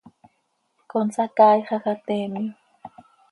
[0.93, 2.47] Consacaaixaj ha teemyo.